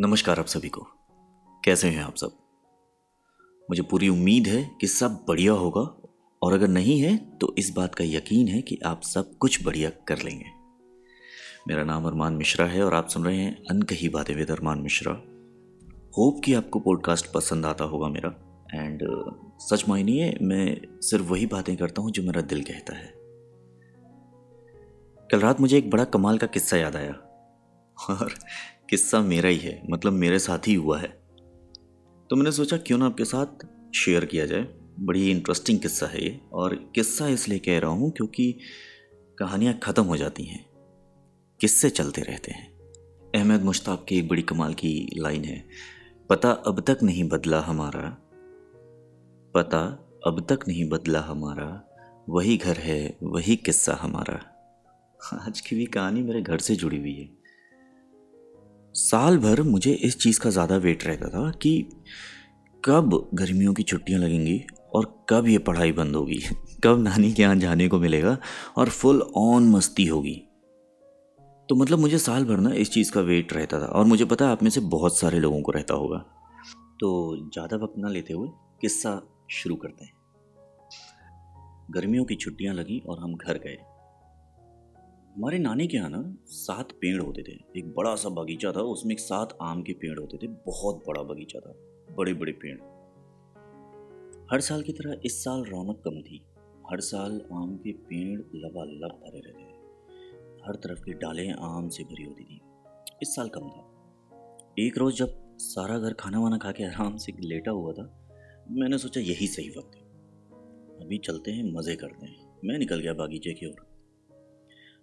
[0.00, 0.80] नमस्कार आप सभी को।
[1.64, 2.30] कैसे हैं आप सब?
[3.70, 5.80] मुझे पूरी उम्मीद है कि सब बढ़िया होगा,
[6.42, 9.90] और अगर नहीं है तो इस बात का यकीन है कि आप सब कुछ बढ़िया
[9.90, 10.44] कर लेंगे।
[11.68, 15.12] मेरा नाम अरमान मिश्रा है, और आप सुन रहे हैं अनकही बातें विद अरमान मिश्रा।
[16.18, 18.34] होप कि आपको पॉडकास्ट पसंद आता होगा मेरा।
[18.74, 19.02] एंड,
[19.60, 23.12] सच मायनिए मैं सिर्फ़ वही बातें करता हूँ जो मेरा दिल कहता है।
[25.30, 27.12] कल रात मुझे एक बड़ा कमाल का किस्सा याद आया।
[28.10, 28.34] और
[28.88, 31.08] किस्सा मेरा ही है मतलब मेरे साथ ही हुआ है।
[32.30, 34.66] तो मैंने सोचा क्यों ना आपके साथ शेयर किया जाए।
[35.00, 38.52] बड़ी इंटरेस्टिंग किस्सा है ये, और किस्सा इसलिए कह रहा हूँ क्योंकि
[39.38, 40.64] कहानियाँ ख़त्म हो जाती हैं,
[41.60, 42.66] किस्से चलते रहते हैं।
[43.34, 45.64] अहमद मुश्ताक की एक बड़ी कमाल की लाइन है,
[46.30, 48.08] पता अब तक नहीं बदला हमारा,
[49.54, 49.80] पता
[50.26, 51.70] अब तक नहीं बदला हमारा,
[52.28, 54.40] वही घर है, वही किस्सा हमारा।
[55.46, 57.37] आज की भी कहानी मेरे घर से जुड़ी हुई है।
[58.98, 61.72] साल भर मुझे इस चीज़ का ज़्यादा वेट रहता था कि
[62.84, 64.60] कब गर्मियों की छुट्टियाँ लगेंगी
[64.94, 66.38] और कब ये पढ़ाई बंद होगी,
[66.84, 68.36] कब नानी के यहाँ जाने को मिलेगा
[68.76, 70.34] और फुल ऑन मस्ती होगी।
[71.68, 74.44] तो मतलब मुझे साल भर ना इस चीज़ का वेट रहता था और मुझे पता
[74.44, 76.18] है आप में से बहुत सारे लोगों को रहता होगा।
[77.00, 78.48] तो ज़्यादा वक्त ना लेते हुए
[78.80, 80.12] किस्सा शुरू करते हैं।
[81.90, 83.76] गर्मियों की छुट्टियाँ लगी और हम घर गए।
[85.38, 89.12] हमारे नानी के यहाँ ना सात पेड़ होते थे। एक बड़ा सा बगीचा था, उसमें
[89.12, 91.72] एक सात आम के पेड़ होते थे। बहुत बड़ा बगीचा था
[92.14, 92.78] बड़े बड़े पेड़।
[94.52, 96.42] हर साल की तरह इस साल रौनक कम थी।
[96.90, 99.76] हर साल आम के पेड़ लबालब भरे रहते थे।
[100.66, 102.60] हर तरफ़ की डालें आम से भरी होती थी।
[103.22, 103.90] इस साल कम था।
[104.78, 108.28] एक रोज़ जब सारा घर खाना वाना खा के आराम से लेटा हुआ था,
[108.70, 110.02] मैंने सोचा यही सही वक्त है।
[111.06, 113.87] अभी चलते हैं, मज़े करते हैं। मैं निकल गया बागीचे की ओर।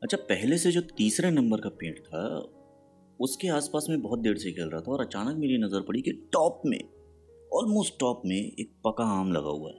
[0.05, 2.51] अच्छा पहले से जो तीसरे नंबर का पेड़ था,
[3.19, 6.11] उसके आसपास में बहुत देर से खेल रहा था और अचानक मेरी नज़र पड़ी कि
[6.11, 6.79] टॉप में
[7.53, 9.77] ऑलमोस्ट टॉप में एक पका आम लगा हुआ है।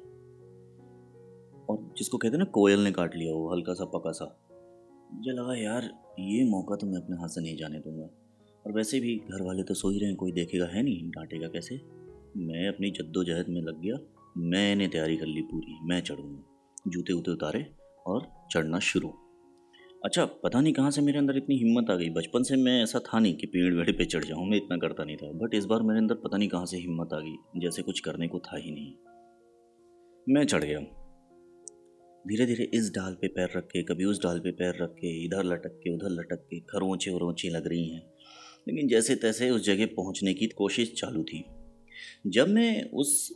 [1.67, 4.49] और जिसको कहते हैं ना, कोयल ने काट लिया वो हल्का सा पका सा।
[5.15, 5.85] मुझे लगा, यार,
[6.21, 8.09] ये मौका तो मैं अपने हाथ से नहीं जाने दूँगा।
[8.67, 11.49] और वैसे भी घर वाले तो सो ही रहे हैं, कोई देखेगा है नहीं, डांटेगा
[11.49, 11.77] कैसे?
[12.37, 13.99] मैं अपनी जद्दोजहद में लग गया,
[14.37, 16.45] मैंने तैयारी कर ली पूरी, मैं चढ़ूँगा।
[16.89, 17.75] जूते उते उतारे
[18.07, 19.26] और चढ़ना शुरू।
[20.07, 22.99] अच्छा पता नहीं कहाँ से मेरे अंदर इतनी हिम्मत आ गई। बचपन से मैं ऐसा
[22.99, 25.65] था नहीं कि पेड़ वेड़ पे चढ़ जाऊँ, मैं इतना करता नहीं था। बट इस
[25.65, 28.57] बार मेरे अंदर पता नहीं कहाँ से हिम्मत आ गई, जैसे कुछ करने को था
[28.57, 28.93] ही नहीं।
[30.27, 30.79] मैं चढ़ गया
[32.25, 35.11] धीरे धीरे इस डाल पे पैर रख के, कभी उस डाल पे पैर रख के,
[35.25, 38.03] इधर लटक के, उधर लटक के, खरोंचे उरोंचे लग रही हैं।
[38.69, 41.45] लेकिन जैसे तैसे उस जगह पहुँचने की कोशिश चालू थी।
[42.27, 43.33] जब मैं उस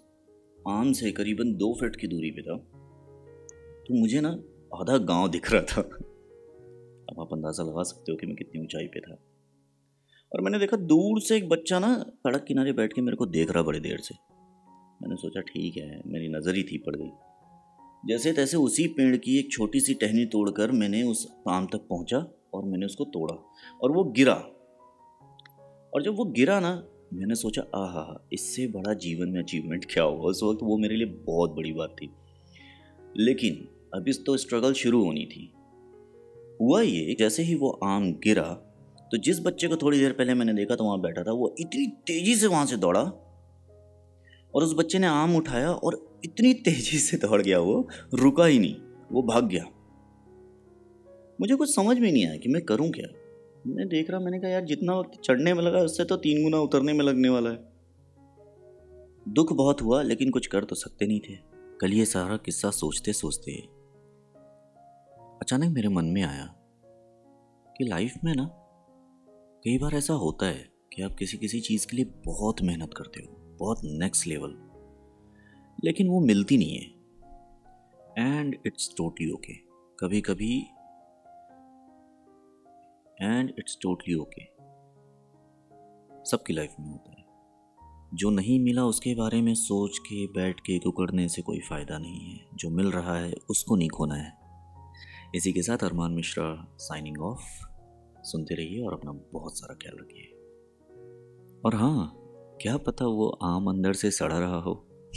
[0.68, 2.56] आम से करीबन दो फीट की दूरी पे था
[3.86, 4.30] तो मुझे ना
[4.72, 5.88] आधा गाँव दिख रहा था।
[7.10, 9.18] अब आप अंदाज़ा लगा सकते हो कि मैं कितनी ऊंचाई पे था।
[10.32, 13.50] और मैंने देखा दूर से एक बच्चा ना सड़क किनारे बैठ के मेरे को देख
[13.50, 14.14] रहा बड़ी देर से।
[15.02, 17.10] मैंने सोचा, ठीक है, मेरी नज़र ही थी पड़ गई।
[18.08, 22.26] जैसे तैसे उसी पेड़ की एक छोटी सी टहनी तोड़कर मैंने उस आम तक पहुँचा
[22.54, 23.34] और मैंने उसको तोड़ा
[23.82, 24.34] और वो गिरा।
[25.94, 30.04] और जब वो गिरा ना, मैंने सोचा आ हा इससे बड़ा जीवन में अचीवमेंट क्या
[30.04, 30.22] होगा?
[30.22, 32.10] उस वक्त वो मेरे लिए बहुत बड़ी बात थी।
[33.16, 35.52] लेकिन अभी तो स्ट्रगल शुरू होनी थी।
[36.60, 38.42] हुआ ये, जैसे ही वो आम गिरा
[39.10, 41.86] तो जिस बच्चे को थोड़ी देर पहले मैंने देखा तो वहाँ बैठा था, वो इतनी
[42.06, 47.16] तेज़ी से वहाँ से दौड़ा और उस बच्चे ने आम उठाया और इतनी तेज़ी से
[47.16, 48.74] दौड़ गया वो, रुका ही नहीं,
[49.12, 49.64] वो भाग गया।
[51.40, 53.08] मुझे कुछ समझ में नहीं आया कि मैं करूँ क्या।
[53.66, 56.58] मैं देख रहा, मैंने कहा, यार, जितना वक्त चढ़ने में लगा, उससे तो तीन गुना
[56.58, 57.58] उतरने में लगने वाला है।
[59.28, 61.36] दुख बहुत हुआ, लेकिन कुछ कर तो सकते नहीं थे।
[61.80, 63.52] कल ये सारा किस्सा सोचते सोचते
[65.40, 66.46] अचानक मेरे मन में आया
[67.76, 68.44] कि लाइफ में ना
[69.64, 73.20] कई बार ऐसा होता है कि आप किसी किसी चीज़ के लिए बहुत मेहनत करते
[73.20, 74.50] हो, बहुत नेक्स्ट लेवल
[75.84, 76.84] लेकिन वो मिलती नहीं है।
[78.26, 79.54] एंड इट्स टोटली ओके
[80.00, 80.60] कभी कभी
[83.22, 84.44] एंड इट्स टोटली ओके
[86.24, 87.24] सबकी लाइफ में होता है।
[88.14, 92.30] जो नहीं मिला उसके बारे में सोच के, बैठ के कुकड़ने से कोई फ़ायदा नहीं
[92.30, 94.39] है। जो मिल रहा है उसको नहीं खोना है।
[95.34, 97.66] इसी के साथ अरमान मिश्रा साइनिंग ऑफ़
[98.22, 100.24] सुनते रहिए और अपना बहुत सारा ख्याल रखिए।
[101.64, 102.14] और हाँ
[102.62, 104.88] क्या पता वो आम अंदर से सड़ा रहा हो।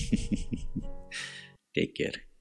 [1.74, 2.33] Take care